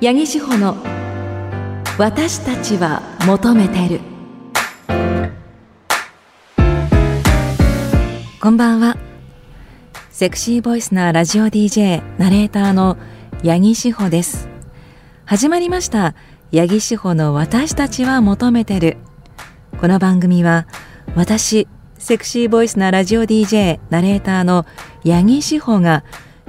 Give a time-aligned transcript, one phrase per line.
[0.00, 0.76] 八木志保の
[1.98, 4.00] 私たちは求めてる。
[8.40, 8.96] こんばんは。
[10.10, 12.96] セクシーボイスなラジオ DJ ナレーターの
[13.42, 14.48] 八木志保です。
[15.24, 16.14] 始まりました。
[16.52, 18.98] 八木志保の私たちは求めてる。
[19.80, 20.68] この番組は
[21.16, 21.66] 私
[21.98, 24.64] セクシーボイスなラジオ DJ ナレーターの
[25.04, 26.04] 八木志保が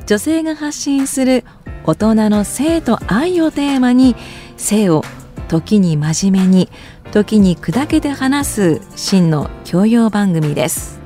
[0.05, 1.43] 女性が発信する
[1.83, 4.15] 大人の性と愛をテーマに
[4.57, 5.03] 性を
[5.47, 6.69] 時に真面目に
[7.11, 10.99] 時に砕けて話す真の教養番組です。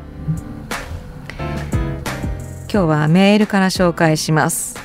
[2.72, 4.76] 今日はメールから紹介します。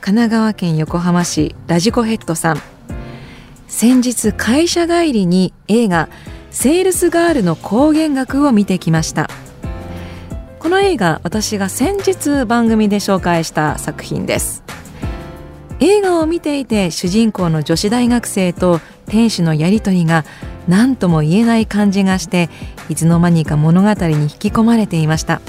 [0.00, 2.62] 神奈川県横浜市ラジコヘッドさん。
[3.68, 6.08] 先日会社帰りに映画
[6.50, 9.28] セールスガールの高原学を見てきました。
[10.58, 14.64] この映画私が先日番組で紹介した作品です。
[15.78, 20.24] 映画を見ていて主人公の女子大学生と天使のやり取りが
[20.66, 22.50] 何とも言えない感じがして
[22.88, 25.40] いつの間にか物語に引き込まれていました。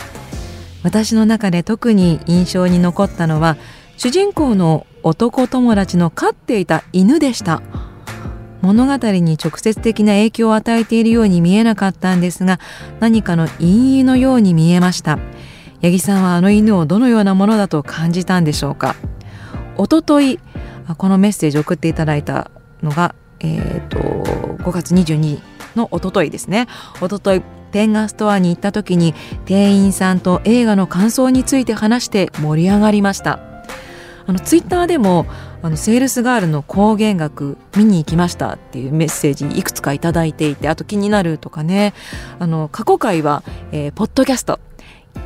[0.84, 3.58] 私の中で特に印象に残ったのは
[3.98, 7.62] 主人公の男友達の飼っていた犬でした。
[8.62, 12.60] 物語に直接的な影響を与えているように見えなかったんですが
[13.00, 15.20] 何かの陰影のように見えました。
[15.82, 18.96] 八木さんはあの犬をどのようなものだと感じたんでしょうか。
[19.78, 20.40] おととい
[20.98, 22.52] このメッセージを送っていただいた
[22.84, 23.98] のが、えーと、
[24.64, 25.42] 5月22日
[25.76, 26.68] のおとといですね。
[27.00, 29.14] おとといペンガストアに行った時に
[29.46, 33.40] 店員さんと映画の感想について話して盛り上がりました。
[34.26, 35.26] あのツイッターでも
[35.62, 41.94] あのセールスガールの高原学見に行きましたっていうメッセージいくつか頂いていてあと気になるとかね。
[42.40, 44.60] あの過去回は、えー、ポッドキャスト。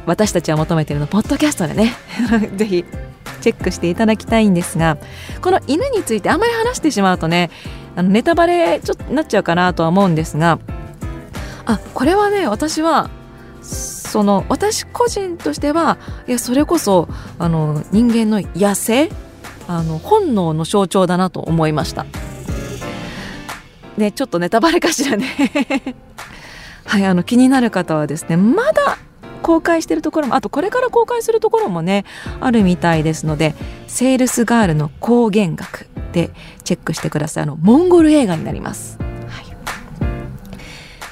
[0.06, 1.94] 私たちは求めてるのポッドキャストでね。
[2.58, 2.86] ぜひ
[3.42, 4.98] チェックしていただきたいんですが
[5.42, 7.50] この犬についてあんまり話してしまうとね
[7.96, 10.60] あのネタバレちょっとなっちゃうかなとは思うんですが
[11.66, 13.10] あこれはね私は
[13.62, 15.98] その私個人としては
[16.28, 17.08] いやそれこそ
[17.40, 19.10] あの人間の野生
[19.68, 22.06] あの本能の象徴だなと思いました。
[23.98, 25.28] ねちょっとネタバレかしらね。
[26.86, 28.98] はいあの気になる方はですねまだ
[29.42, 32.06] 公開してるところもあとこれから公開するところもね
[32.40, 33.56] あるみたいですので
[33.88, 36.32] セールスガールの高原学で
[36.64, 37.44] チェックしてください。
[37.44, 39.46] あのモンゴル映画になります、はい、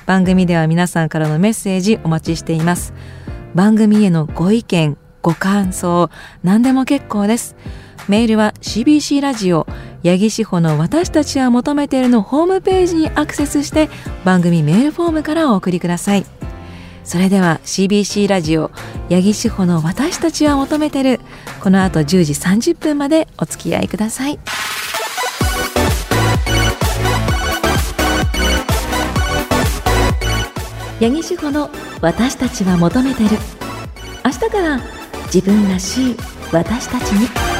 [0.05, 2.93] 番組では皆さんからのメッセージお待ちしています。
[3.53, 6.09] 番組へのご意見ご感想
[6.41, 7.55] 何でも結構です。
[8.07, 9.67] メールは CBC ラジオ
[10.03, 13.89] 八木志保の私たちは求めているのホームページにアクセスして
[14.25, 16.25] 番組メールフォームからお送りください。
[17.03, 18.71] それでは CBC ラジオ
[19.09, 21.19] 八木志保の私たちは求めてる
[21.61, 24.39] この後10時30分までお付き合いください。
[30.99, 31.69] 八木志保の
[32.01, 33.29] 私たちは求めてる。
[34.23, 34.79] 明日から
[35.33, 36.15] 自分らしい
[36.51, 37.50] 私たちに。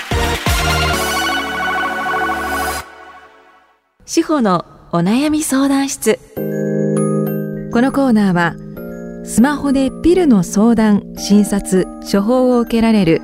[4.13, 6.19] 志保のお悩み相談室。
[6.35, 8.55] このコーナーは
[9.25, 13.21] スマホでピルの相談、診察、処方を受けられる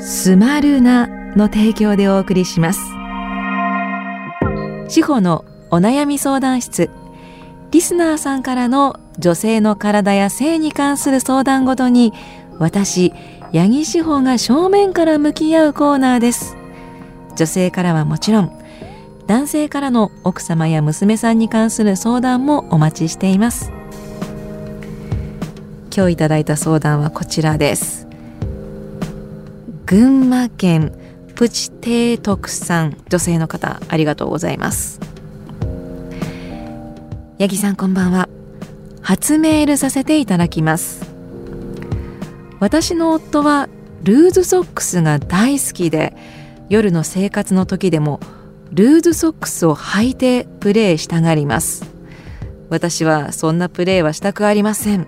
[0.00, 1.06] スマルナ
[1.36, 2.80] の提供でお送りします。
[4.88, 6.88] 司法のお悩み相談室。
[7.70, 12.14] リスナーさんからの女性の体や性に関する相談ごとに
[12.58, 13.12] 私
[13.52, 16.56] 八木志保が正面から向き合うコーナーです。
[17.36, 18.55] 女性からはもちろん
[19.26, 23.72] 男性からの奥様や娘さんに関する相談もお待ちしています。
[25.94, 28.06] 今日いただいた相談はこちらです。
[29.84, 30.92] 群馬県
[31.34, 35.00] プチテ特産女性の方ありがとうございます。
[37.40, 38.28] 八木さんこんばんは。
[39.02, 41.04] 初メールさせていただきます。
[42.60, 43.68] 私の夫は
[44.04, 46.16] ルーズソックスが大好きで
[46.68, 48.20] 夜の生活の時でも
[48.72, 51.84] ルーズソックスを履いてプレーしたがります。
[52.68, 55.06] 私はそんなプレーはしたくありません。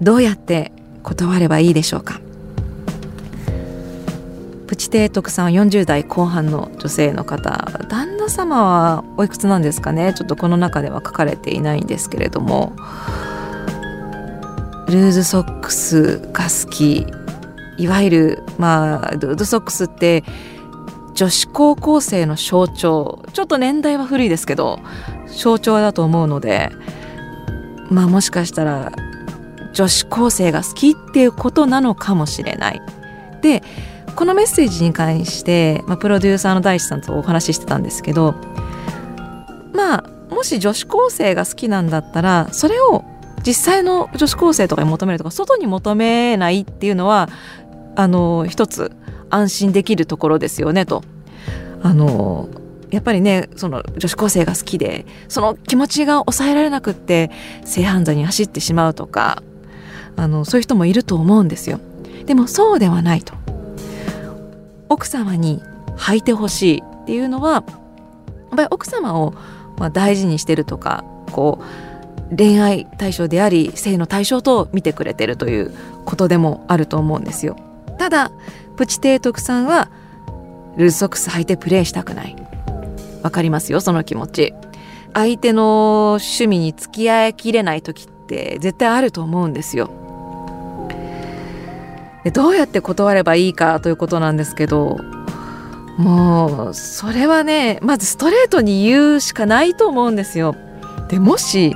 [0.00, 0.72] どうやって
[1.02, 2.20] 断ればいいでしょうか。
[4.66, 7.50] プチテ特産40代後半の女性の方。
[7.88, 10.14] 旦那様はおいくつなんですかね。
[10.14, 12.74] ちょっとこの中では書かれていないんですけれども。
[14.88, 17.06] ルーズソックスが好き。
[17.78, 20.24] いわゆるまあルーズソックスって
[21.14, 24.80] 女子高校生の象徴ちょっと年代は古いですけど
[25.26, 26.70] 象徴だと思うので
[27.90, 28.92] まあもしかしたら
[29.72, 32.82] 女子高生が好きっていうことなのかもしれない。
[33.40, 33.62] で
[34.14, 38.34] このメッセージに関して、まあ、プロデューサーの大地さんとお話ししてたんですけど
[39.72, 43.04] まあもし女子高生が好きなんだったらそれを
[43.44, 47.28] 実際の女子高生とかに求めるとか外に求めないっていうのは
[47.96, 48.92] あの一つ
[49.30, 51.02] 安心できるところですよねと。
[51.82, 52.48] あの
[52.90, 57.30] やっぱりねその女子高生が好きでその気持ちが抑えられなくって
[57.64, 59.42] 性犯罪に走ってしまうとか
[60.16, 61.80] あのそういう人もいると思うんですよ。
[62.26, 63.34] でもそうではないと。
[64.88, 65.62] 奥様に
[65.96, 67.64] 履いてほしいっていうのはやっ
[68.56, 69.34] ぱり奥様を
[69.78, 71.02] ま大事にしてるとか
[71.32, 71.62] こ
[72.30, 75.72] う恋愛対象であり性の対象と見てくれてるという
[76.04, 77.56] ことでもあると思うんですよ。
[77.98, 78.30] ただ
[78.76, 79.88] プチ提督さんは
[80.76, 82.36] ルーズソックス履いてプレイしたくない。
[83.22, 84.54] わかりますよその気持ち。
[85.14, 89.90] 相手の趣味に付き合いきれない時って絶対あると思うんですよ。
[92.24, 94.98] でどうやって断ればいいかということなんですけど
[95.98, 100.54] もうそれはねまずストレートに言うしかないと思うんですよ。
[101.08, 101.74] でもし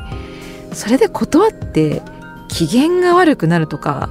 [0.72, 2.00] それで断って
[2.48, 4.08] 機嫌が悪くなるとか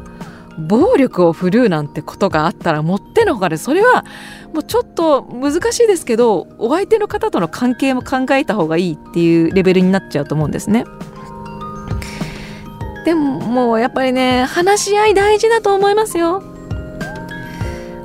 [0.57, 4.05] 暴力を振るうなんてことがあったらもってのほかでそれは
[4.53, 10.85] もうちょっと難しいですけどお相手の方との関係も考えた方がいいっていうレベルになっちゃうと思うんですね。
[13.05, 16.41] でももうやっぱりね話し合い大事だと思いますよ。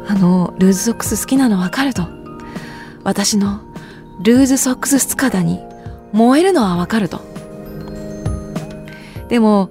[0.09, 2.09] あのルーズソックス好きなの分かると
[3.05, 3.61] 私の
[4.23, 5.61] ルーズソックススカダに
[6.13, 7.21] 燃えるのは分かると
[9.29, 9.71] でも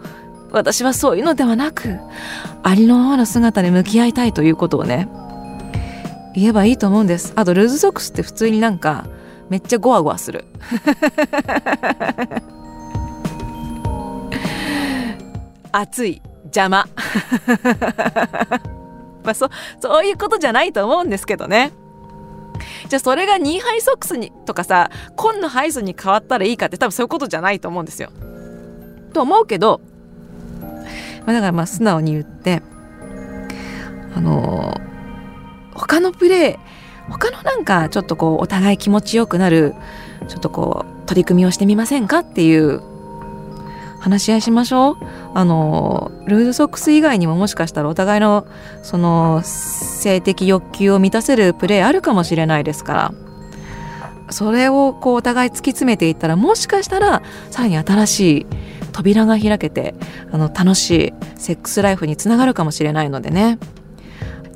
[0.52, 2.00] 私はそういうのではなく
[2.64, 5.08] ありのままの姿で向き合いたいということをね
[6.36, 7.34] 言えばいいと思うんです。
[7.36, 9.08] あとルーズソックスって普通になんか
[9.50, 10.46] めっちゃゴワゴワする。
[15.72, 16.88] 暑い邪魔。
[19.24, 21.72] まあそそういうことじゃないと思うんですけどね。
[22.88, 28.12] じゃあそれがニーハイソックスにとかさ紺のハイズに変わったらいいかって多分そういうことじゃないと思うんですよ。
[29.14, 29.82] と思うけど
[31.26, 32.62] まあ、だからまあ素直に言って
[34.16, 34.80] あの
[35.74, 36.60] 他のプレー
[37.10, 39.74] 他のなんかちょっとこうお互い気持ちよくなる
[40.28, 42.82] ちょっとこう取り組みをしてみませんかっていう
[44.00, 44.98] 話し合いしましょう。
[45.34, 48.48] あのルーズソックス以外にももしかしたらお互いの
[48.82, 53.14] その性的欲求を満たせるプレーあるかもしれないですから
[54.32, 57.22] それをこうお互い突き詰めていったらもしかしたら
[57.52, 58.46] さらに新しい
[59.00, 59.96] 扉が開けて
[60.30, 63.58] あの楽しいセックスライフにつながるかもしれないのでね。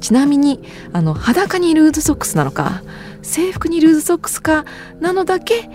[0.01, 0.62] ちなみに
[0.92, 2.84] あの裸にルーズソックスなのか
[3.22, 4.66] 制服にルーズソックスか
[5.00, 5.69] なのだけ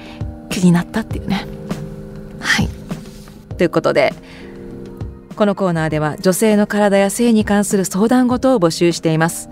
[0.51, 1.47] 気になったっていうね。
[2.41, 2.69] はい。
[3.57, 4.13] ということで
[5.35, 9.49] このコーナーでは女性の体や性に関する相談事を募集しています。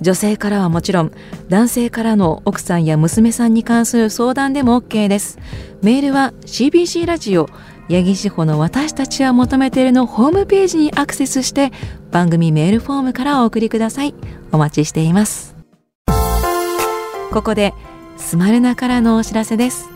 [0.00, 1.12] 女性からはもちろん
[1.48, 5.40] 男性からの奥さんや娘さんに関する相談でも OK です。
[5.82, 7.48] メールは CBC ラジオ
[7.90, 11.72] 八木志保の私たちは求めているのホームページにアクセスして
[12.12, 14.14] 番組メールフォームからお送りください。
[14.52, 15.56] お待ちしています。
[17.32, 17.74] ここで
[18.16, 19.90] スマルナからのお知らせです。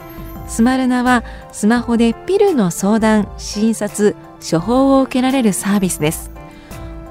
[0.48, 6.32] スマルナはスマホでピルの相談診察処方を受けられるサービスです。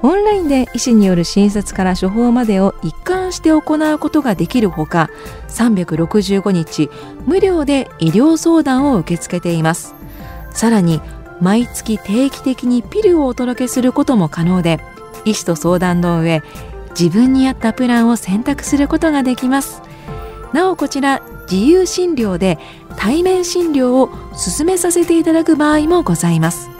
[0.02, 5.08] オンラインで医師による診察から処方までを一貫して行うことができるほか
[5.48, 6.90] 365日
[7.24, 9.94] 無料で医療相談を受け付けています。
[10.54, 11.00] さらに
[11.40, 14.80] 毎月定期的にピルをお届けすることも可能で
[15.24, 16.42] 医師と相談の上
[16.98, 19.82] 自分に合ったプランを選択することができます。
[20.52, 21.20] なおこちら
[21.50, 22.58] 自由診療で
[22.96, 26.73] 対面診療を進めさせていただく場合もございます。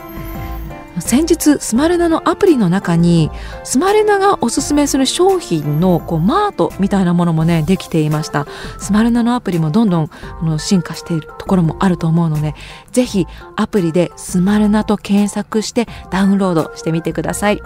[0.99, 3.29] 先日スマルナのアプリの中に
[3.63, 8.47] スマルナがおすすめする商品のこうマートみたいなものもねできていました。
[8.79, 12.55] スマルナのアプリもどんどんあの進化しているところもあると思うので
[12.91, 17.61] ぜひアプリでスマルナと検索してダウンロードしてみてください。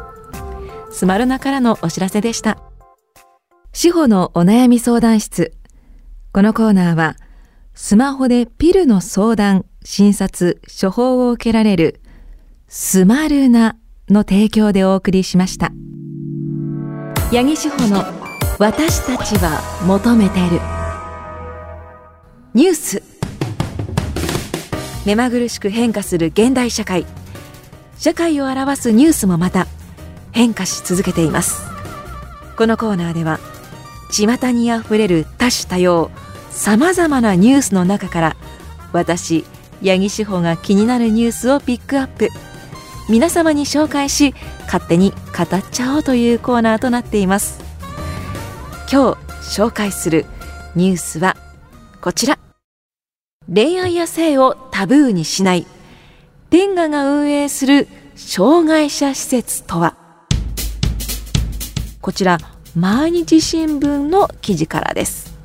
[0.91, 2.57] スマルナからのお知らせでした。
[3.74, 5.53] 司法のお悩み相談室。
[6.33, 7.15] このコーナーは
[7.74, 11.99] スマホでピルの相談診察処方を受けられる
[12.71, 13.77] スマルナ
[14.09, 15.71] の提供でお送りしました。
[17.31, 18.03] 八木志保の
[18.59, 20.61] 私たちは求めてる。
[22.53, 23.03] ニュース。
[25.03, 27.07] 目まぐるしく変化する現代社会。
[27.97, 29.65] 社会を表すニュースもまた
[30.31, 31.63] 変化し続けています。
[32.55, 33.39] このコーナーでは
[34.11, 36.11] 巷にあふれる多種多様
[36.51, 38.35] さまざまなニュースの中から
[38.93, 39.43] 私
[39.83, 42.29] 八木志保が気になるニュースをピックアップ。
[43.10, 44.36] 皆様に紹介し
[44.66, 47.60] 勝手に語っちゃおうというコーナーとなっています。
[48.92, 50.28] 今日紹介する
[50.75, 51.36] ニュースは
[52.01, 52.38] こちら。
[53.51, 55.66] 恋愛や性をタブーにしない
[56.51, 59.96] 天下が運営する障害者施設とは。
[62.01, 62.38] こちら
[62.75, 65.36] 毎日新聞の記事からです。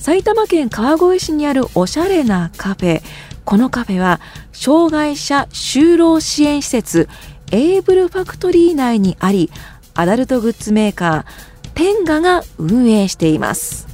[0.00, 3.02] 埼玉県川越市にあるおしゃれなカフェ
[3.44, 4.20] このカフェは
[4.52, 7.08] 障害者就労支援施設
[7.50, 9.50] エイブルファクトリー内にあり
[9.94, 13.88] アダルトグッズメーカー TENGA が運営しています。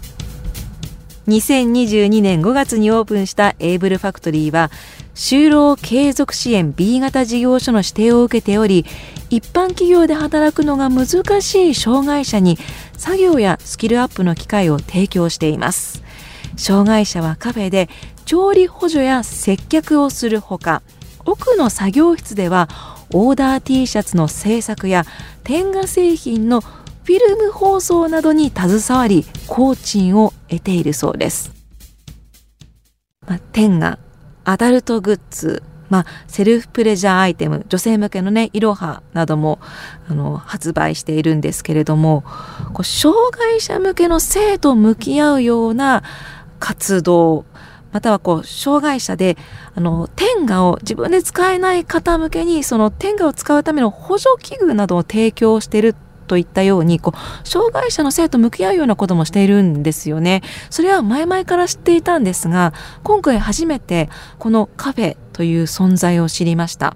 [1.28, 4.70] 2022年5月にオープンしたエイブルファクトリーは
[5.14, 8.86] 就労継続支援 B 型事業所の指定を受けており
[9.28, 11.06] 一般企業で働くのが難
[11.42, 12.56] しい障害者に
[12.96, 16.02] 作業やスキルアップの機会を提供しています。
[16.56, 17.88] 障害者はカフェで
[18.28, 20.82] 調理補助や接客をするほか
[21.24, 22.68] 奥の作業室では
[23.14, 25.04] オーダー T シャツの製作や
[25.44, 31.52] 天下製品のフィルム放送などに携わり工賃を得ているそうです、
[33.26, 33.98] まあ、天下
[34.44, 39.58] アダルトグッズまあ、セルフプレジャーアイテム女性向けのねいろはなども
[40.06, 42.24] あの発売しているんですけれども
[42.74, 46.02] こう障害者向けの性と向き合うような
[46.58, 47.46] 活動
[47.92, 49.36] またはこう障害者で
[49.74, 55.94] あの天下を自分で使えない方向けにその天下を使うための補助器具などを提供している
[56.26, 60.42] といったようにこう障害者の性と向き合うようなこともしているんですよね。
[60.70, 66.94] それは前々から知っていたんですが今回初めてこのカフェという存在を知りました。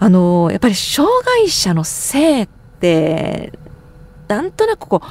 [0.00, 2.48] あのやっぱり障害者の性っ
[2.80, 3.52] て
[4.28, 5.02] なんとなくこ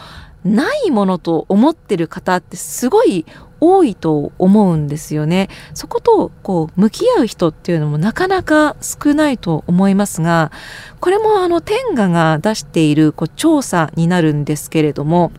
[0.45, 3.25] うないものと思ってる方ってすごい
[3.59, 5.49] 多いと思うんですよね。
[5.73, 10.51] そことこう向き合う人っていうのもなかなか少ないと思いますが
[10.99, 15.31] これもあの天下が出しているこう調査になるんですけれども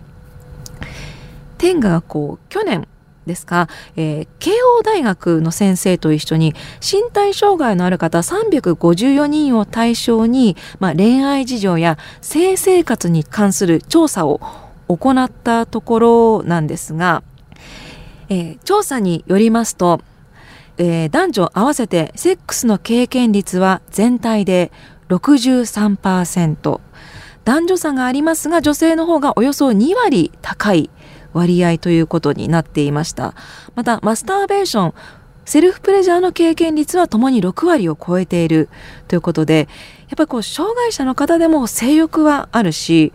[1.58, 2.86] 天下がこう去年
[3.28, 14.40] ですか、えー、慶応大学の先生と一緒に身体障害のある方354人を対象に、まあ、恋愛事情や性生活に関する調査を
[14.88, 17.22] 行ったところなんですが
[18.28, 20.00] えー、調査によりますと、
[20.76, 24.70] えー、男女合わせてセックスの経験率は全体で
[25.08, 26.80] 63%
[27.44, 30.90] 男女差がありますが女性の方がおよそ2割高い
[31.32, 33.34] 割合ということになっていました。
[33.74, 34.94] またマスターベーション
[35.48, 38.68] セルフプレジャーの経験率はともに6割を超えている
[39.08, 39.66] ということで
[40.08, 43.14] やっぱりこう障害者の方でも性欲はあるし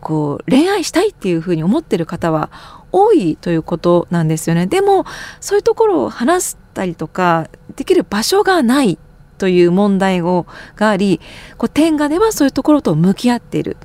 [0.00, 2.50] こう恋愛したいっていうふうに思ってる方は
[2.92, 4.66] 多いということなんですよね。
[4.66, 5.04] でも
[5.40, 8.98] そういうところを話したりとかできる場所がない
[9.38, 11.20] という問題をがあり
[11.56, 13.76] こう天下ではそういうところと向き合っている。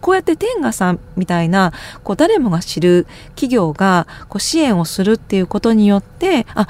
[0.00, 3.06] こうやって天下さんみたいなこう誰もが知る
[3.36, 6.66] 企業がこう支援をするっていうことによってあ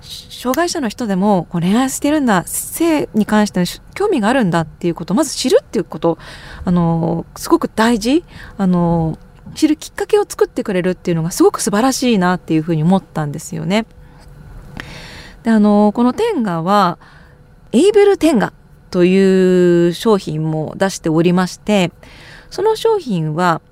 [0.00, 6.18] 障害者の人でもこう恋愛してるんだ性に関しての興味があるんだっていうことをまず知るっていうこと
[6.64, 8.24] あのすごく大事。
[8.58, 9.18] あの
[9.54, 13.86] 知るきっかけを作ってくれるっていうのがすごく素晴らしいなっていうふうに思ったんですよね。
[15.42, 16.98] であのこの天下は
[17.72, 18.52] エイブル天下
[18.90, 21.90] という商品も出しておりまして
[22.50, 23.62] その商品は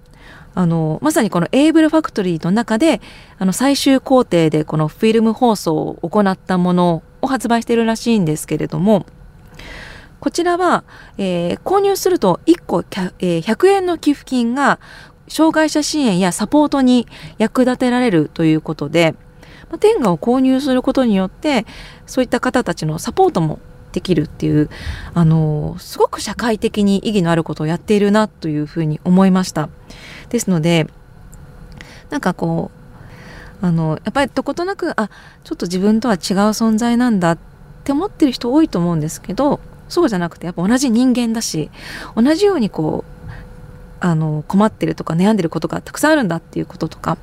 [0.55, 3.01] あのまさにこのエイブルファクトリーの中で
[3.39, 9.07] あの最終工程でこのフィルム放送を行ったものを発売しているらしいんですけれども
[10.19, 10.85] こちらは、
[11.19, 12.85] えー、購入すると1個、
[13.21, 14.81] えー、100円の寄付金が
[15.31, 17.07] 障害者支援やサポートに
[17.39, 19.15] 役立てられるということで、
[19.71, 21.65] まあ、天下を購入することによって
[22.07, 23.61] そういった方たちのサポートも
[23.93, 24.69] できるっていう
[25.15, 29.69] あのすごく社会的に意義のあることをやっているなというふうに思いました。
[30.29, 30.87] ですので
[32.11, 32.71] なんかこ
[33.63, 35.11] うあのやっぱりどことなくあ
[35.45, 36.21] ちょっと自分とは違う
[36.51, 37.39] 存在なんだっ
[37.85, 41.71] て思ってる人多いと思うんですけどそうじゃなくてやっぱ同じ人間だし
[42.17, 43.20] 同じようにこう
[44.01, 47.19] あの困ってるとか悩んでることがたくさんあるんだっていうこととか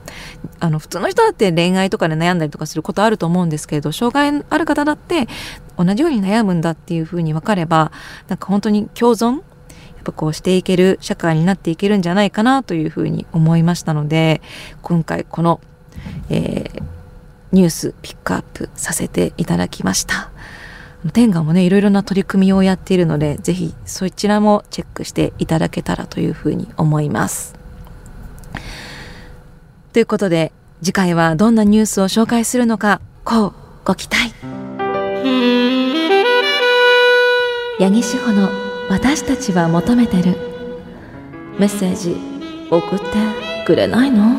[0.60, 5.28] あの普通の人だって恋愛とかで悩んだりとかすることあると思うんですけれど障害ある方だって
[5.78, 7.92] 同じように悩むんだっていうふうに分かれば
[8.28, 9.42] なんか本当に共存や
[10.02, 14.42] っぱこうしていける社会になっていけるんじゃないかなというふうに思いましたので
[14.84, 15.60] 今回この、
[16.30, 16.84] えー、
[17.52, 20.32] ニュースピックアップさせていただきました。
[21.12, 27.56] 天下もねいろいろな取り組みをやっているのでぜひそちらもチェックしていただけたらというふうに思います。
[29.94, 34.34] ということで次回はどんなニュースを紹介するのかこうご期待。
[37.80, 38.50] 八木志保の
[38.90, 40.36] 「私たちは求めてる」
[41.60, 42.16] メッセージ
[42.70, 43.06] 送って
[43.66, 44.36] くれないの？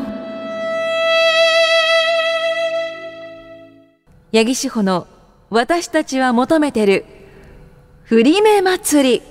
[4.32, 5.06] 八木志保の
[5.50, 7.06] 私たちは求めてる。
[8.04, 9.22] 振り目祭り。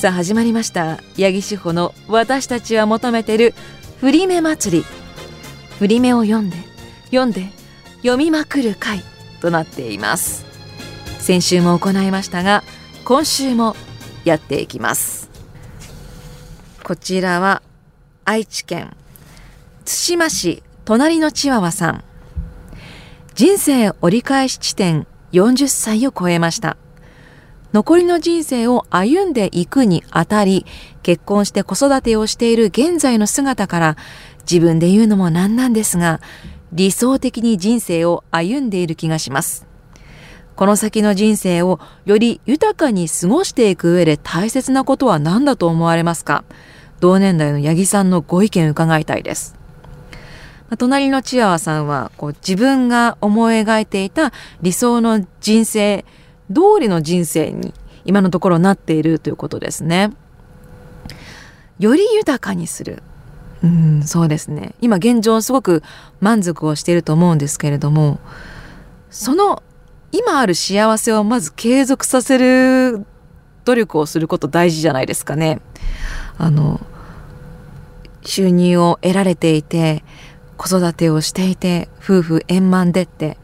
[0.00, 0.96] さあ始まりました。
[1.16, 3.54] 八木志保の私たちは求めてる。
[4.00, 4.84] 振り目祭り。
[5.78, 6.56] 振り目を読んで
[7.04, 7.46] 読んで
[7.98, 9.00] 読みまくる会
[9.40, 10.44] となっています。
[11.20, 12.64] 先週も行いましたが
[13.04, 13.76] 今週も
[14.24, 15.30] やっていきます。
[16.82, 17.62] こちらは
[18.24, 18.96] 愛知県
[19.84, 22.04] 対馬市隣のチワワさん。
[23.36, 26.78] 人生折り返し地点40歳を超えました。
[27.74, 30.64] 残りの人生を歩んでいくにあたり
[31.02, 33.96] 結婚して子育てをしている現在の姿から
[34.50, 36.22] 自分で言うのもなんなんですが
[36.72, 39.66] 理想的に人生を歩んでいる気がします。
[40.54, 46.44] この先の人生をより豊かに過ごしていく上で大切なことは何だと思われますか？
[47.00, 49.55] 同年代の八木さんのご意見伺いたいです。
[50.76, 54.32] 隣のチアワさんはこう自分が思い描いていた
[54.62, 56.04] 理想の人生
[56.48, 57.72] 通りの人生に
[58.04, 60.12] 今のところなっているということですね。
[61.78, 63.02] より豊かにする。
[63.62, 64.74] うん、そうですね。
[64.80, 65.82] 今現状すごく
[66.20, 68.18] 満足をしていると思うんですけれども、
[69.10, 69.62] その
[70.12, 73.04] 今ある幸せをまず継続させる
[73.64, 75.60] 努力をすること大事じゃないですかね。
[76.38, 76.80] あの
[78.22, 80.04] 収入を得られていて
[80.56, 83.38] 子育てをしていて夫婦円満でって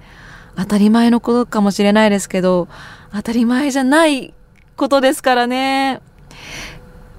[0.57, 2.69] 当たり前のことかもしれないですけど
[3.13, 4.35] 当たり前じゃない
[4.77, 6.01] ことですからね。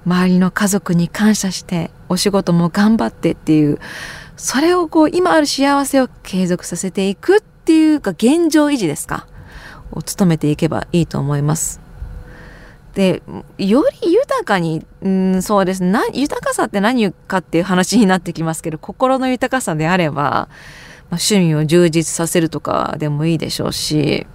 [0.06, 3.78] 周りの家族に感謝してお仕事も頑張ってっていう
[4.36, 9.26] それをこう今ある幸せを継続させていくっていうか現状維持ですか？
[9.92, 11.80] を努めていけばいいと思います。
[12.94, 13.22] で
[13.58, 15.82] より豊かにうんそうです。
[15.82, 20.48] な豊かさって何かっていう話になってきますけど心の豊かさであれば、まあ、
[21.10, 24.26] 趣味を充実させるとかでもいいでしょうし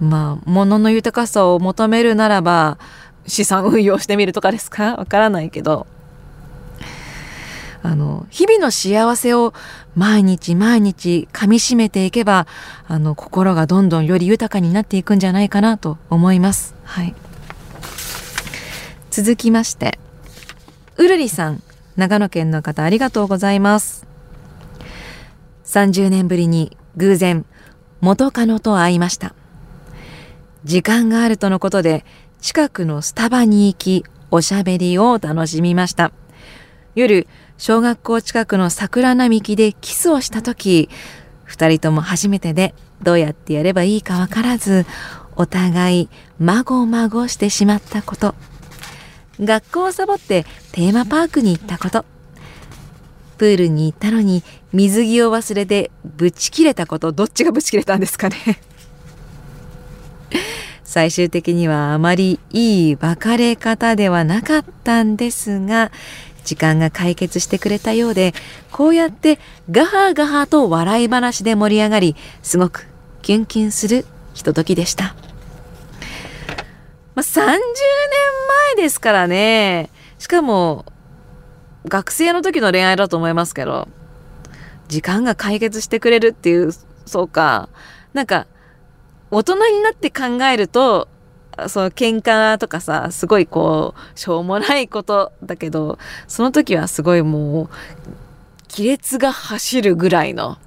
[0.00, 2.78] まあ物の豊かさを求めるならば
[3.26, 4.94] 資産運用してみるとかですか？
[4.98, 5.86] わからないけど。
[7.82, 9.54] あの日々の幸せを
[9.94, 12.48] 毎日毎日かみしめていけば
[12.88, 16.74] あの心がどんどんより豊かになっていくんじゃないかなと思います。
[16.82, 17.14] はい。
[19.16, 19.98] 続きまして
[20.98, 21.62] うるりさん
[21.96, 24.06] 長野県の方ありがとうございます。
[25.64, 27.46] 30年ぶりに偶然
[28.02, 29.34] 元カノと会いました。
[30.64, 32.04] 時間があるとのことで
[32.42, 36.12] 近くのスタバに行きおしゃべりを楽しみました。
[36.94, 37.26] 夜
[37.56, 40.90] 小学校近くの桜並木でキスをした時
[41.44, 44.84] 二人とも初めてでどうやってやればいいかわからず
[45.36, 48.34] お互いまごまごしてしまったこと。
[49.40, 52.04] 学校をサボってテーマパークに行ったこと。
[53.38, 57.12] プールに行ったのに水着を忘れてブチ切れたこと。
[57.12, 58.36] どっちがブチ切れたんですかね。
[60.84, 65.90] 最終的にはあまりいい別れ方ではなかったんですが
[66.44, 68.32] 時間が解決してくれたようで
[68.70, 69.38] こうやって
[69.70, 72.86] ガハガハと笑い話で盛り上がりすごく
[73.20, 75.16] キュンキュンするひとときでした。
[77.16, 77.58] まあ、30年
[78.76, 79.88] 前ですからね。
[80.18, 80.84] しかも、
[81.86, 83.88] 学生の時の恋愛だと思いますけど、
[84.88, 86.72] 時間が解決してくれるっていう、
[87.06, 87.70] そうか。
[88.12, 88.46] なんか、
[89.30, 91.08] 大人になって考えると、
[91.68, 95.98] その喧嘩とかさ、すごいこう、しょうもないことだけど、
[96.28, 97.68] その時はすごいもう、
[98.76, 100.58] 亀裂が走るぐらいの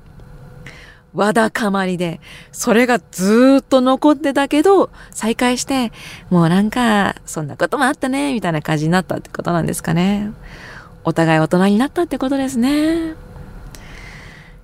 [1.14, 2.20] わだかまりで、
[2.52, 5.92] それがずっと残ってたけど、再会して、
[6.30, 10.32] もうなんか、そんなこともあったね、みたいな感じになったってことなんですかね。
[11.04, 13.16] お互い大人になったってことですね。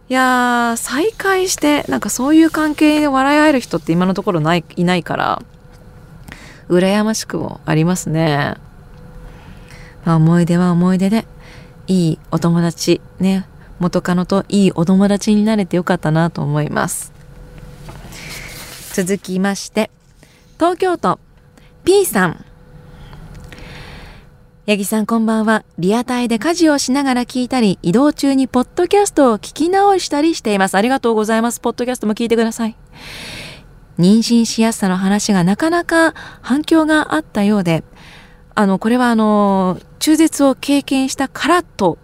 [0.08, 5.42] いやー、再会して、なんかそういう関係で笑い合える人って今のところない、いないから、
[6.70, 8.56] 羨ましくもありますね。
[10.04, 11.26] まあ、思い出は思い出で、
[11.88, 13.48] いいお友達、ね、
[13.80, 17.14] 元カノといいお友達になれてよかったなと思います
[18.94, 19.92] 続きまして
[20.56, 21.20] 東京都
[21.84, 22.46] P さん
[24.68, 25.64] 八木さんこんばんは。
[25.78, 30.76] リアタイで家事をしながら聞いたり、移動中にポッドキャストを聞き直したりしています。
[30.76, 31.60] ありがとうございます。
[31.60, 32.76] ポッドキャストも聞いてください。
[34.00, 37.84] 妊娠しやすさの話がなかなか反響があったようで、
[38.56, 42.00] あの、これはあの、中絶を経験したからと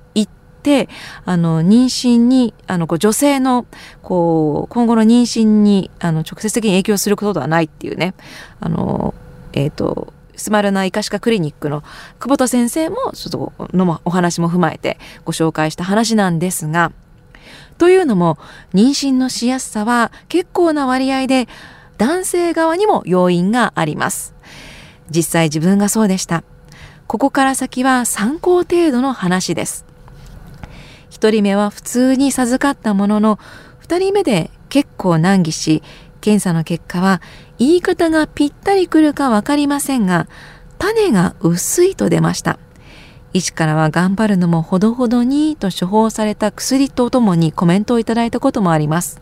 [0.62, 0.90] て
[1.26, 3.66] あの妊娠にあのこう女性の
[4.02, 8.14] こう今後の妊娠にあの直接的に影響することではないっていうね。
[8.60, 9.14] あの、
[9.54, 11.84] えーと、スマルナ医科歯科クリニックの
[12.20, 16.92] 久保田先生もちょっとのお話も踏まえてご紹介した話なんですが
[17.78, 18.38] というのも
[18.74, 21.48] 妊娠のしやすさは結構な割合で
[21.98, 24.34] 男性側にも要因があります。
[25.10, 26.44] 実際自分がそうでした。
[27.08, 29.86] ここから先は参考程度の話です。
[31.12, 33.40] 1人目は普通に授かったものの
[33.84, 35.84] 2人目で結構難儀し
[36.22, 37.22] 検査の結果は
[37.60, 40.28] 言い方がぴったりくるか分かりませんが
[40.80, 42.58] 種が薄いと出ました。
[43.34, 49.22] 医師からは頑張るのもほどほどにと処方された薬とともにコメントをいただいたこともあります。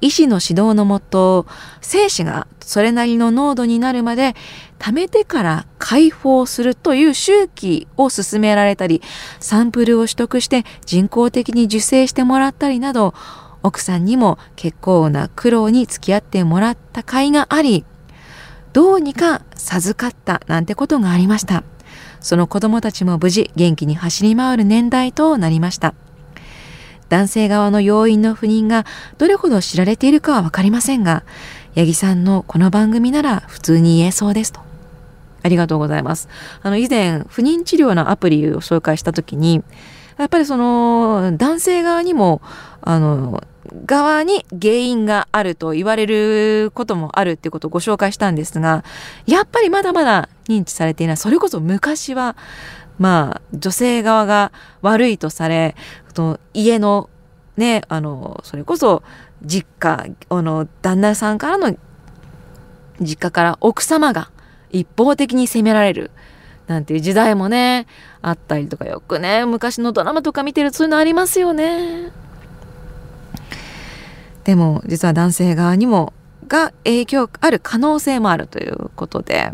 [0.00, 1.46] 医師の指導のもと
[1.80, 4.34] 精子がそれなりの濃度になるまで
[4.78, 9.02] 貯めてから解放するという周期を進められたり
[9.40, 13.14] サンプルを取得して人工的に受精してもらったりなど
[13.62, 17.84] 奥さんにも結構な苦労に付き合ってもらった甲斐があり
[18.74, 21.62] どうにか授かったなんてことがありました。
[22.20, 25.94] その子供たちも無事元気に走り回る年代となりました。
[27.08, 28.84] 男性側の要因の不妊が
[29.18, 31.24] どれほど知られているかは分かりませんが
[31.76, 34.60] 八木さんのこの番組なら普通に言えそうですと。
[35.42, 36.28] ありがとうございます。
[36.62, 39.62] あの以前不妊治療のアプリを紹介した時に
[40.16, 42.40] やっぱりその男性側にも
[42.80, 43.42] あの
[43.84, 48.84] 側に原因があると言われることもあるっていうことをご紹介したんですが
[49.26, 51.16] やっぱりまだまだ認知されていない。
[51.16, 52.36] それこそ昔は
[52.98, 55.74] まあ女性側が悪いとされ
[56.52, 57.10] 家の
[57.56, 59.02] ねあのそれこそ
[59.42, 61.76] 実家あの旦那さんからの
[63.00, 64.30] 実家から奥様が
[64.70, 66.10] 一方的に責められる
[66.66, 67.86] なんていう時代もね
[68.22, 72.10] あったりとかよくね昔のドラマとか見てるとそういうのありますよね。
[74.44, 76.12] でも実は男性側にも
[76.48, 79.52] が影響ある可能性もあるということで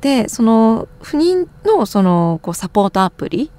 [0.00, 3.50] でその不妊のそのこうサポートアプリ、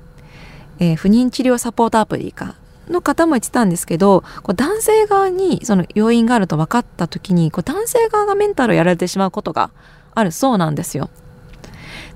[0.79, 2.55] えー、不妊治療サポートアプリか
[2.89, 9.71] の方も言ってたんですけどこう男性側にその要因があると分かった時にこう男性側がメンタルをやられてしまうことが
[10.15, 11.09] あるそうなんですよ。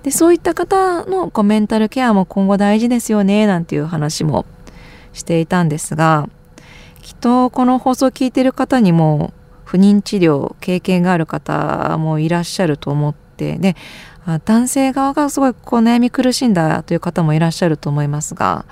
[0.04, 4.46] でそういった方のこうメンタルケアも今後大事ですよねなんていう話も
[5.14, 6.28] していたんですが
[7.04, 9.32] きっとこの放送を聞いてる方にも
[9.64, 13.76] 不妊治療経験がある方もいらっしゃると思ってで
[14.26, 18.66] 男性側がすごいこう悩み苦しんだという方もいらっしゃると思いますが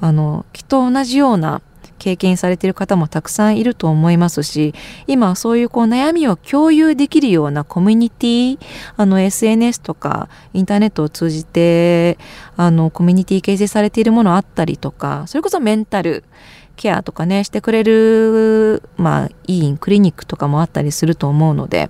[0.00, 1.60] あのきっと同じような
[1.98, 4.74] 経験されている方もたくさんいると思いますし
[5.06, 8.58] 今そういうこう悩みを共有できるようなコミュニティ
[8.96, 12.18] あの SNS とかインターネットを通じて
[12.56, 16.24] あのコミュニティ形成されているものあったりとかそれこそメンタル
[16.74, 21.88] ケアとかねしてくれる、まあ、医院クリニックとかもあったりすると思うので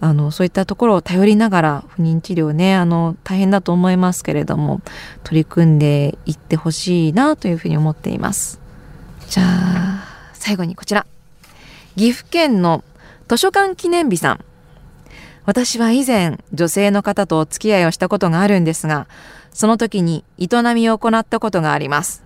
[0.00, 4.82] あのそういったところを頼りながら不妊治療ねあの大変だと思いますけれども
[5.24, 8.60] 取り組んでいってほしいなというふうに思っています。
[9.28, 10.04] じゃあ
[10.34, 11.06] 最後にこちら。
[11.96, 12.84] 岐阜県の
[13.26, 14.44] 図書館記念日さん。
[15.46, 19.06] 私は以前女性の方とお付き合いをしたことがあるんですが
[19.52, 22.24] その時に営みを行ったことがあります。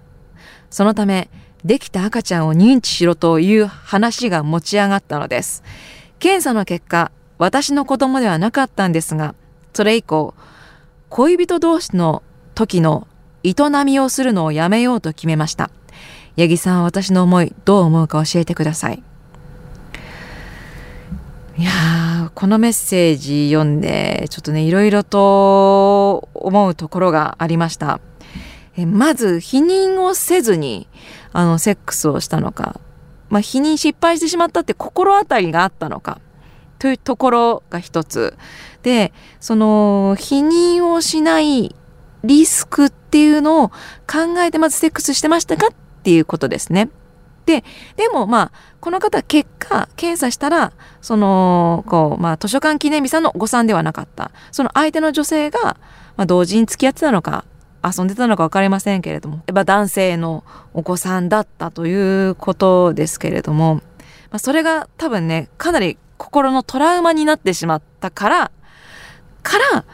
[0.70, 1.28] そのため
[1.64, 5.62] できた赤ちゃんを認知しろという話が持ち上がったのです。
[6.18, 9.34] 検査の結果私の子供ではなかったんですが
[9.72, 10.34] それ以降
[11.08, 12.22] 恋人同士の
[12.54, 13.08] 時の
[13.42, 13.54] 営
[13.86, 15.70] みをするのをやめようと決めました。
[16.36, 19.02] 八木さんは私の思いどう思うか教えてください。
[21.56, 28.00] いやこのメッセージ読んでちょっとねいろいろと思うところがありました。
[28.76, 30.88] えまず否認をせずに
[31.32, 32.78] あのセックスをしたのか、
[33.30, 36.20] まあ、否認失敗してしまったって心当たりがあったのか。
[36.80, 38.36] というところが一つ
[38.82, 41.76] でその否認をしない
[42.24, 46.90] リスクっていうのを考えてまずセックスしてましたかっていうことですね。
[47.46, 47.64] で、
[47.96, 54.30] でもまあ、この方結果、検査したら、その、こう、まあ、図書館記念日さんの誤算ではなかった。
[54.52, 55.76] その相手の女性が、
[56.16, 57.44] まあ、同時に付き合ってたのか、
[57.82, 63.80] 遊んでたのか分かりませんけれども、やっぱ男性のお子さんだったということですけれども、
[64.30, 68.50] まあ、それが多分ね、かなり心のトラウマになってしまったから、
[69.42, 69.84] から、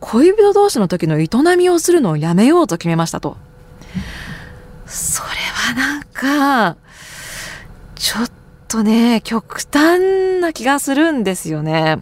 [0.00, 3.36] 恋人同士の時の営みをするのをやめようと決めましたと。
[4.86, 6.76] それはなんか、
[7.94, 8.30] ちょっ
[8.68, 11.98] とね、極端な気がするんですよね。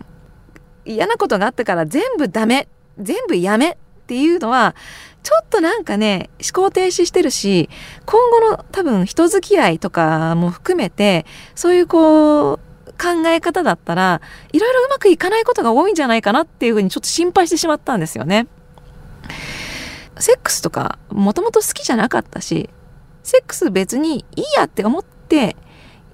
[0.84, 2.66] 嫌なことがあったから全部ダメ、
[2.98, 3.76] 全部やめっ
[4.06, 4.74] ていうのは、
[5.22, 7.68] ちょっとなんかね、思考停止してるし、
[8.06, 12.58] 今後の多分人付き合いとかも含めて、そういうこう、
[13.02, 14.20] 考え方だったら
[14.52, 18.46] いろいろうまくいかないことが多いんじゃないかなっていうふうにちょっと心配してしまったんですよね。
[20.18, 22.70] セックスとかもともと好きじゃなかったし
[23.24, 25.56] セックス別にいいやって思って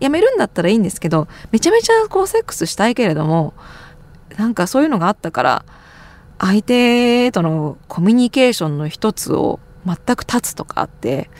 [0.00, 3.54] やめるんだったらいいんですけどめちゃめちゃこうセックスしたいけれども
[4.36, 5.64] なんかそういうのがあったから
[6.38, 11.30] 相手とのコミュニケーションの一つを全く立つとかあって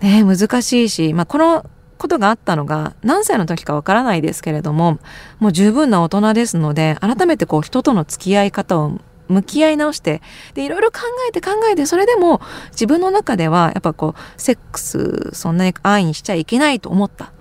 [0.00, 1.66] ね難しいし、まあ、この
[1.98, 4.98] ことがあったのが何歳の時かわからないですけれども
[5.38, 10.20] もう十分な大人ですので改めてこう人との付き合い方を向き合い直して
[10.54, 12.40] でいろいろ考えて考えてそれでも
[12.72, 17.32] 自分の中ではやっぱこうセックスそんなに安易にしちゃいけないと思った。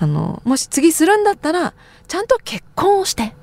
[0.00, 1.74] あのもし次するんだったら
[2.08, 3.34] ちゃんと結婚をして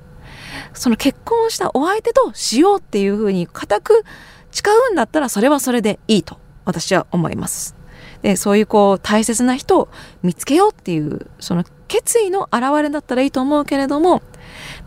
[0.74, 4.04] その結婚したお相手としようっていうふうに固く
[4.50, 7.74] 誓うんだったらそれはそれでいいと私は思います。
[8.22, 9.88] でそういうこう大切な人を
[10.22, 14.22] 見つけようっていうその決意の表れだったらいいと思うけれども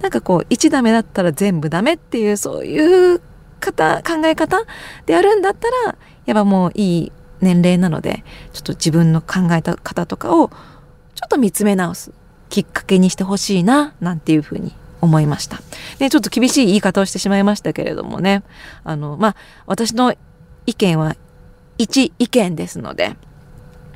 [0.02, 3.22] なんかこう1ダメだったら全部ダメっていうそういう
[3.60, 4.62] 方考え方
[5.06, 7.12] であるんだったらやっぱもういい
[7.42, 12.12] 年齢なのでちょっと自分の考えた方とかをちょっと見つめ直す
[12.50, 14.74] きっかけにしてほしいななんていうふうに
[15.06, 15.62] 思いました。
[16.00, 18.44] で、ちょっと厳しい言い方をしてしまいましたけれどもね。
[18.84, 20.14] あの、まあ、私の
[20.66, 21.16] 意見は
[21.78, 23.16] 一意見ですので、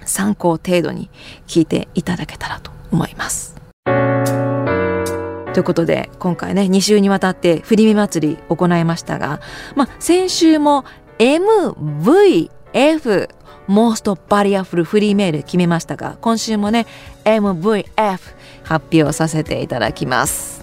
[0.06, 1.10] 参考程度に
[1.48, 3.56] 聞いていただけたらと思います。
[3.86, 9.42] ということで、今回ね、2週にわたってフリミ祭り行いましたが、
[9.76, 10.86] まあ、先週も
[11.18, 12.50] MVF
[13.68, 16.88] モーストバリアフルフリーメール決めましたが、今週もね、
[17.24, 18.20] MVF
[18.64, 20.59] 発表させていただきます。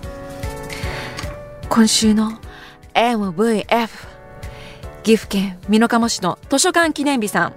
[1.68, 2.32] 今週の
[2.94, 3.88] MVF
[5.02, 7.52] 岐阜県美濃加茂市の図書館記念日さん。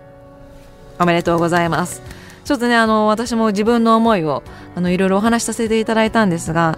[0.99, 2.01] おめでとうございます。
[2.43, 4.43] ちょっとねあの私も自分の思いを
[4.75, 6.77] あのいろいろお話しさせていただいたんですが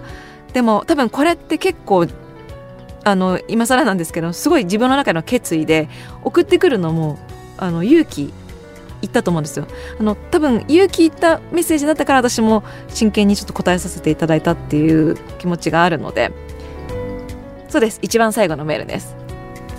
[0.52, 2.06] でも多分これって結構
[3.04, 5.88] あの今更なんですけどすごい自分の中の決意で
[6.22, 7.18] 送ってくるのも
[7.56, 8.32] あの勇気
[9.00, 9.66] いったと思うんですよ。
[9.98, 16.30] あの多分勇気いったメッセージだったから私も真剣にちょっと答えさせていただいたっていう気持ちがあるので
[17.72, 17.98] そうです。
[18.02, 19.16] 一番最後のメールです。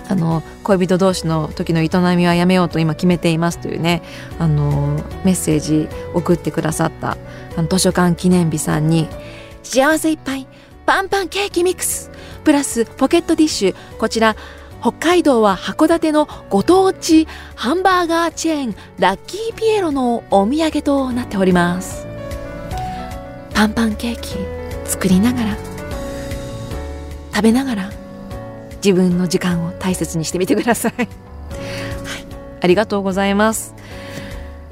[0.08, 4.02] あの恋人同士の時の営みはやめようと今決めていますというね
[4.38, 7.16] あのメッセージ送ってくださった
[7.56, 9.08] あの図書館記念日さんに
[9.62, 10.46] 幸せいっぱい
[10.84, 12.10] パンパンケーキミックス
[12.44, 14.36] プラスポケットティッシュこちら
[14.82, 22.06] 北海道は函館のご当地ハンバーガーチェーンラッキーピエロのお土産となっております。
[23.54, 24.36] パンパンケーキ
[24.84, 25.73] 作りながら
[27.34, 27.90] 食べながら
[28.76, 31.08] 自分の時間を大切にしてみてください、はい、
[32.60, 33.74] ありがとうございます。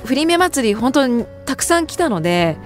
[0.04, 2.56] フリメ祭り本当にたくさん来たので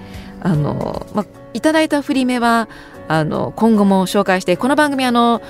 [0.41, 2.67] あの、ま、いただいたフリメは
[3.07, 5.41] あの今後も紹介してこの番組あの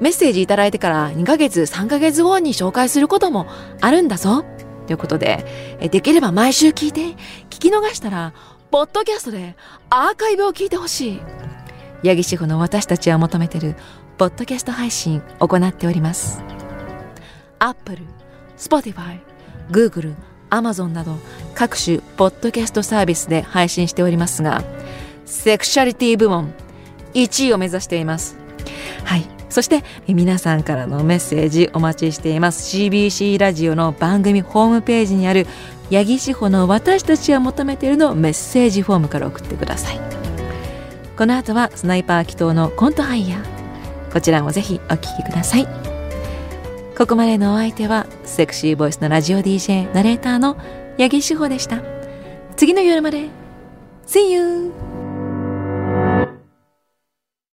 [0.00, 3.46] メッセージいただいてから2ヶ月3ヶ月後に紹介することも
[3.80, 4.44] あるんだぞ。
[4.86, 7.16] ということでできれば毎週聞いて聞
[7.48, 8.32] き逃したら
[8.70, 9.54] ポッドキャストで
[9.90, 11.20] アーカイブを聞いてほしい。
[12.04, 13.76] 八木志保の私たちは求めてる
[14.18, 16.42] ポッドキャスト配信行っております。
[17.58, 18.02] Apple、
[18.56, 19.20] Spotify、
[19.70, 20.14] Google、
[20.50, 21.16] Amazon など
[21.54, 24.62] 各種ポッドキャストサービスで配信しておりますが
[25.24, 26.52] セクシャリティ部門
[27.14, 28.36] 1位を目指しています。
[29.04, 29.24] はい。
[29.48, 32.76] そして皆さんからのメッセージお待ちしています。
[32.76, 35.46] CBC ラジオの番組ホームページにある
[35.90, 40.21] 八木志保の私たちは求めているのメッセージフォームから送ってください。
[41.16, 45.66] この後はスナイパー祈祷のコントハイヤーこちらもぜひお聴きください。
[46.96, 50.56] ここまでのお相手はセクシーボイスのラジオ DJ ナレーターの
[50.98, 51.82] 八木志保でした。
[52.56, 53.28] 次の夜まで。
[54.06, 54.91] See you!